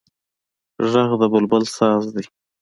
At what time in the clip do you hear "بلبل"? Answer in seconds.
1.33-1.63